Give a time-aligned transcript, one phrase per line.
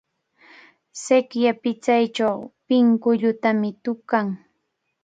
[1.03, 4.27] Sikya pichaychaw pinkullutami tukan.